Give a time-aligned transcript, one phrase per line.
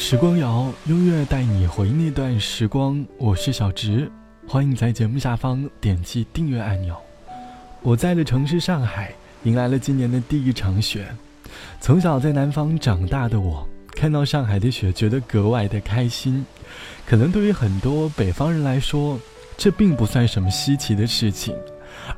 [0.00, 3.04] 时光谣，音乐带你回那段时光。
[3.18, 4.08] 我是小植，
[4.46, 6.96] 欢迎在节目下方点击订阅按钮。
[7.82, 9.12] 我在的城市上海
[9.42, 11.04] 迎来了今年的第一场雪。
[11.80, 16.46] 从小在南方长大的我，看到上海的雪觉得格外的开心。
[17.04, 19.18] 可能对于很多北方人来说，
[19.58, 21.54] 这并不算什么稀奇的事情，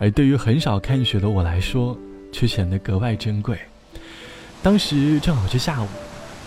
[0.00, 1.96] 而对于很少看雪的我来说，
[2.32, 3.56] 却显得格外珍贵。
[4.64, 5.86] 当时正好是下午。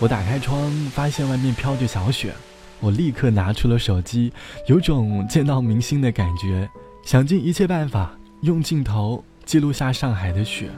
[0.02, 2.34] 我打开窗，发现外面飘着小雪，
[2.80, 4.32] 我立刻拿出了手机，
[4.66, 6.68] 有种见到明星的感觉，
[7.04, 10.68] 想尽一切办法用镜头记录下上海的雪，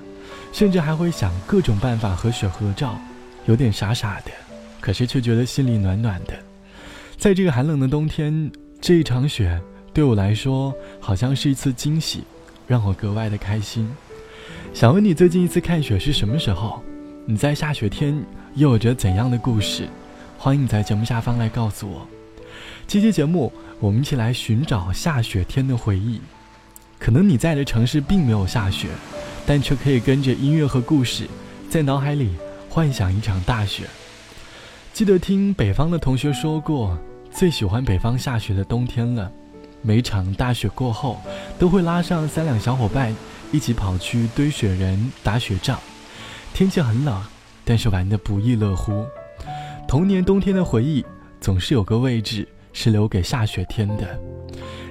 [0.52, 3.00] 甚至还会想各种办法和雪合照，
[3.46, 4.30] 有点傻傻的，
[4.78, 6.34] 可是却觉得心里暖暖的。
[7.16, 9.58] 在这个寒冷的冬天，这一场雪
[9.94, 12.24] 对我来说好像是一次惊喜，
[12.66, 13.90] 让我格外的开心。
[14.74, 16.82] 想问你最近一次看雪是什么时候？
[17.26, 18.22] 你在下雪天
[18.56, 19.88] 又有着怎样的故事？
[20.38, 22.06] 欢迎在节目下方来告诉我。
[22.86, 26.20] 这期节目，我们一起来寻找下雪天的回忆。
[26.96, 28.88] 可能你在的城市并没有下雪，
[29.44, 31.26] 但却可以跟着音乐和故事，
[31.68, 32.30] 在脑海里
[32.70, 33.84] 幻想一场大雪。
[34.92, 36.96] 记得听北方的同学说过，
[37.32, 39.30] 最喜欢北方下雪的冬天了。
[39.82, 41.20] 每场大雪过后，
[41.58, 43.14] 都会拉上三两小伙伴，
[43.50, 45.78] 一起跑去堆雪人、打雪仗。
[46.54, 47.20] 天气很冷，
[47.64, 49.04] 但是玩得不亦乐乎。
[49.86, 51.04] 童年冬天的回忆，
[51.40, 54.18] 总是有个位置是留给下雪天的。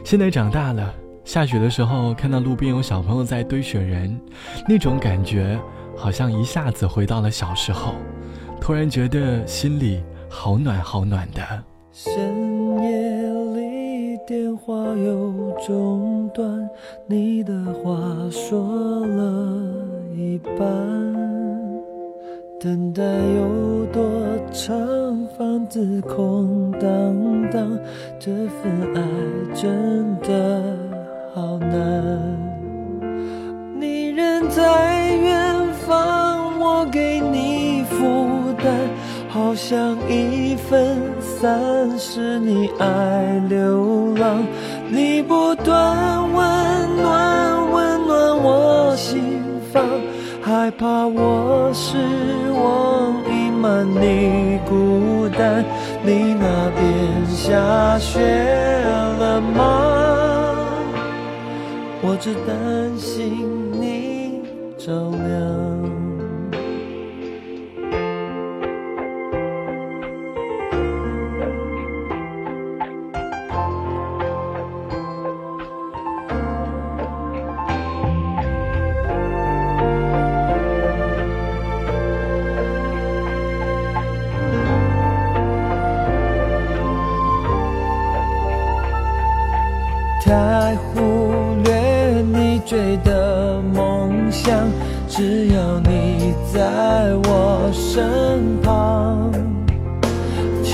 [0.03, 0.93] 现在长大了，
[1.25, 4.19] 下雪的时候看到路边有小朋友在堆雪人，
[4.67, 5.59] 那种感觉
[5.95, 7.95] 好像一下子回到了小时候，
[8.59, 11.63] 突然觉得心里好暖好暖的。
[11.91, 12.13] 深
[12.83, 16.69] 夜里电话又中断，
[17.07, 17.99] 你的话
[18.31, 19.59] 说了
[20.15, 21.22] 一半。
[22.63, 24.01] 等待有多
[24.53, 24.73] 长，
[25.37, 27.77] 房子空荡荡，
[28.17, 29.01] 这份爱
[29.53, 30.63] 真的
[31.35, 32.01] 好难。
[33.77, 38.73] 你人在远方，我给你负担，
[39.27, 44.41] 好像一分三是你爱流浪，
[44.89, 49.21] 你不断温暖温暖我心
[49.73, 49.83] 房。
[50.45, 51.97] 害怕我失
[52.51, 55.63] 望，隐瞒你孤单。
[56.03, 58.19] 你那边下雪
[59.19, 60.59] 了吗？
[62.01, 63.47] 我只担心
[63.79, 64.41] 你
[64.77, 65.82] 着凉。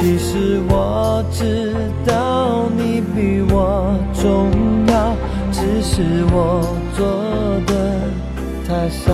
[0.01, 4.49] 其实我知道你比我重
[4.87, 5.13] 要，
[5.51, 6.63] 只是我
[6.95, 7.05] 做
[7.67, 7.73] 的
[8.65, 9.13] 太少。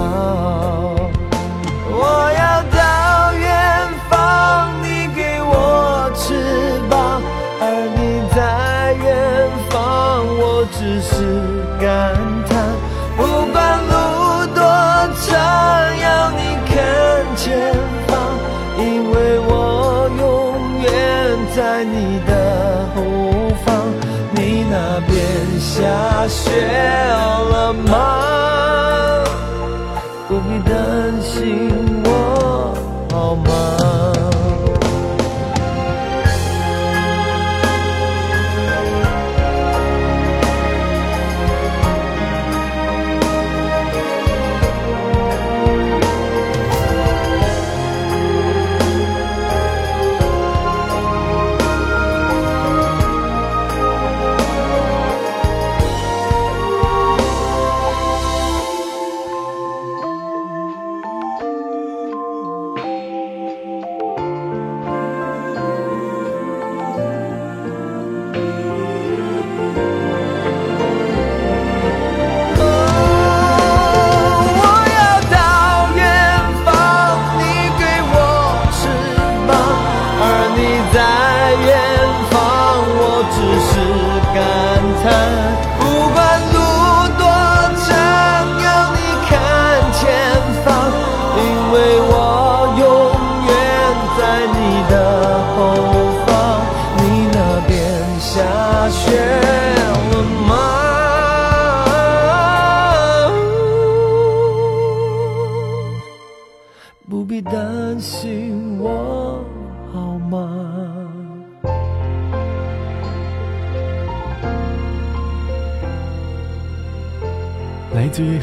[1.89, 7.19] 我要到远方，你给我翅膀，
[7.59, 7.63] 而
[7.97, 11.09] 你在远方，我只是
[11.81, 12.13] 感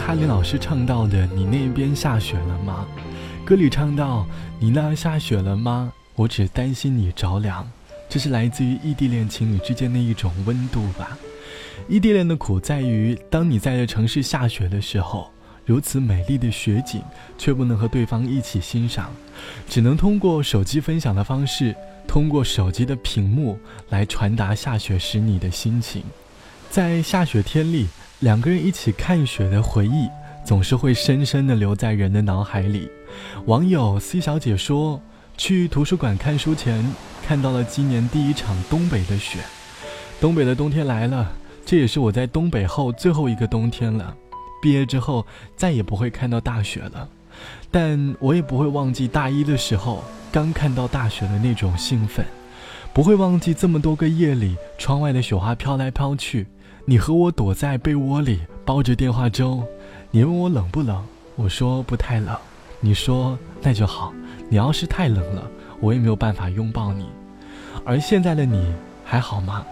[0.04, 2.84] 哈林老师唱到的“你那边下雪了吗？”
[3.46, 4.26] 歌里唱到
[4.58, 5.92] “你那下雪了吗？
[6.16, 7.66] 我只担心你着凉。”
[8.10, 11.16] 这是来自于异地恋情侣之间的一种温度吧。
[11.88, 15.30] 异地恋的苦在于，当你在这城市下雪的时候，
[15.64, 17.00] 如此美丽的雪景
[17.38, 19.08] 却不能和对方一起欣赏，
[19.68, 21.74] 只能通过手机分享的方式，
[22.08, 23.56] 通过手机的屏幕
[23.90, 26.02] 来传达下雪时你的心情。
[26.72, 27.86] 在下雪天里。
[28.20, 30.08] 两个人一起看雪的回忆，
[30.42, 32.88] 总是会深深地留在人的脑海里。
[33.44, 34.98] 网友 C 小姐说
[35.36, 36.82] ：“去图书馆看书前，
[37.26, 39.40] 看到了今年第一场东北的雪。
[40.18, 41.30] 东北的冬天来了，
[41.66, 44.16] 这也是我在东北后最后一个冬天了。
[44.62, 47.06] 毕业之后再也不会看到大雪了，
[47.70, 52.24] 但我也不会忘记大一的时候刚看到大雪的那种兴奋，
[52.94, 56.46] 不会忘记这么多个夜里窗外的雪花飘来飘去。”
[56.84, 59.62] 你和我躲在被窝里煲着电话粥，
[60.10, 61.04] 你问我冷不冷，
[61.36, 62.36] 我说不太冷。
[62.80, 64.12] 你说那就好。
[64.48, 65.48] 你要是太冷了，
[65.80, 67.06] 我也没有办法拥抱你。
[67.84, 68.74] 而现在的你
[69.04, 69.64] 还好吗？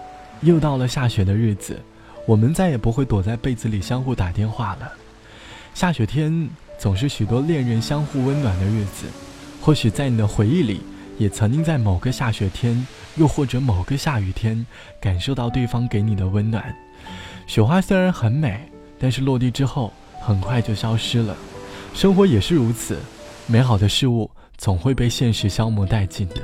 [0.42, 1.78] 又到了下雪的日子，
[2.26, 4.92] 我们再也不会躲在被子里相互打电话了。
[5.74, 6.48] 下雪天
[6.78, 9.06] 总是许多恋人相互温暖的日子。
[9.60, 10.80] 或许在你的回忆里，
[11.18, 12.86] 也曾经在某个下雪天，
[13.16, 14.64] 又或者某个下雨天，
[15.00, 16.74] 感受到对方给你的温暖。
[17.50, 18.60] 雪花虽然很美，
[18.96, 21.36] 但是落地之后很快就消失了。
[21.92, 22.96] 生活也是如此，
[23.48, 26.36] 美好的事物总会被现实消磨殆尽的。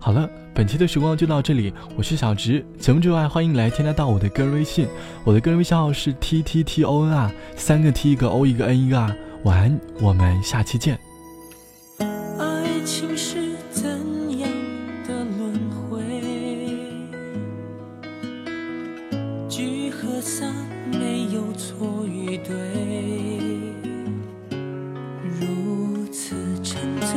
[0.00, 2.66] 好了，本期的时光就到这里，我是小直。
[2.76, 4.88] 节目之外，欢迎来添加到我的个人微信，
[5.22, 9.16] 我的个人微信号是 t t t o n 啊，三个 t 一个 o 一个 n 一个 r。
[9.44, 10.98] 晚安，我们下期见。
[20.22, 20.54] 散
[20.88, 22.54] 没有错与对。
[25.40, 27.10] 如此沉醉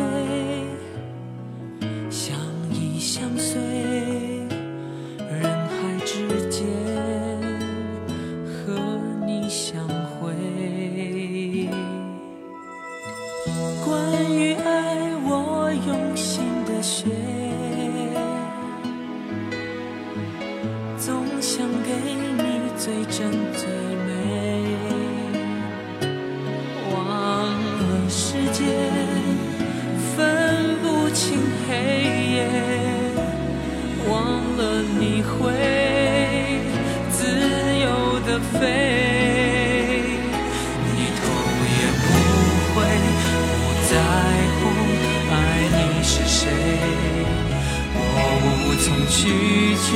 [2.10, 2.36] 相
[2.74, 3.62] 依相随
[5.30, 6.66] 人海之间
[8.44, 8.74] 和
[9.26, 10.34] 你相会。
[13.86, 17.06] 关于爱我用心的学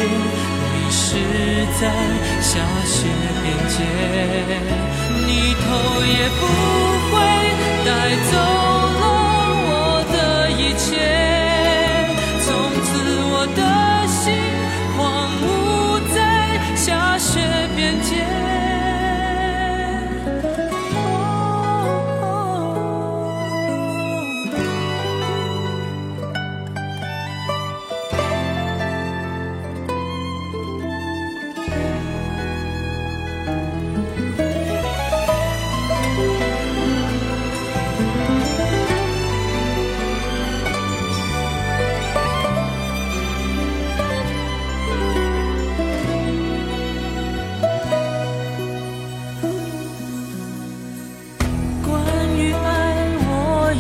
[0.06, 1.06] 迷失
[1.80, 1.82] 在
[2.42, 2.52] 下
[2.86, 2.98] 雪
[3.42, 3.76] 边界，
[5.26, 5.68] 你头
[6.06, 6.42] 也不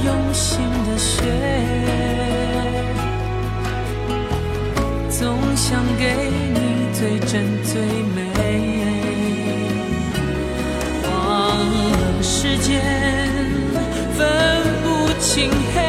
[0.06, 1.22] 用心的学，
[5.10, 6.60] 总想给你
[6.94, 7.82] 最真最
[8.16, 8.18] 美。
[11.04, 11.12] 忘
[11.58, 12.82] 了时间，
[14.18, 14.20] 分
[14.84, 14.88] 不
[15.20, 15.89] 清黑。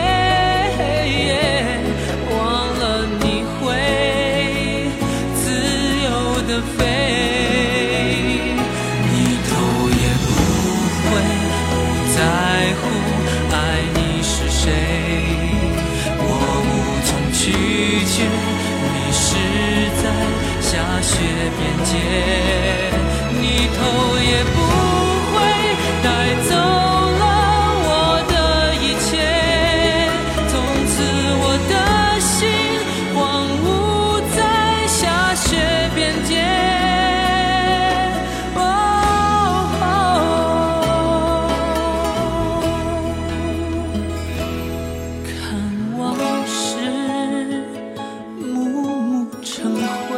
[49.60, 50.16] 成灰，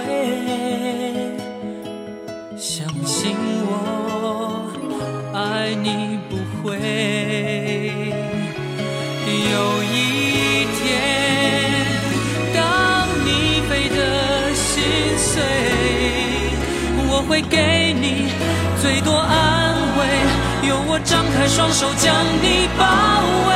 [2.57, 3.35] 相信
[3.67, 4.71] 我，
[5.35, 6.79] 爱你不会。
[9.27, 10.87] 有一天，
[12.55, 13.29] 当你
[13.69, 14.85] 背的心
[15.19, 15.43] 碎，
[17.09, 18.31] 我会给你
[18.81, 20.07] 最多安慰，
[20.69, 22.87] 用我张开双手将你包
[23.49, 23.51] 围。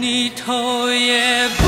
[0.00, 1.63] 你头也。